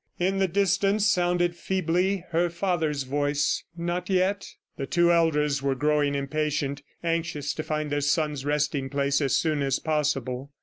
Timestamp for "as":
9.21-9.37, 9.61-9.77